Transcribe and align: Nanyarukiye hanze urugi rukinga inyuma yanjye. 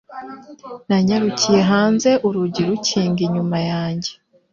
Nanyarukiye 0.87 1.59
hanze 1.71 2.11
urugi 2.27 2.61
rukinga 2.69 3.19
inyuma 3.27 3.57
yanjye. 3.71 4.11